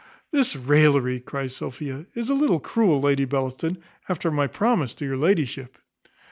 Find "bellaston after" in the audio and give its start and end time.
3.25-4.31